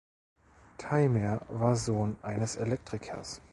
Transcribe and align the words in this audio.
Theimer 0.79 1.43
war 1.49 1.75
Sohn 1.75 2.15
eines 2.23 2.55
Elektrikers. 2.55 3.39